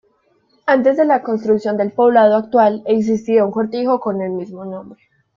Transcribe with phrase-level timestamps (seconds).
[0.65, 4.99] Antes de la construcción del poblado actual existía un cortijo con el mismo nombre.